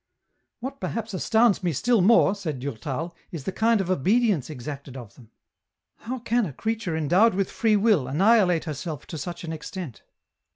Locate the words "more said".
2.01-2.57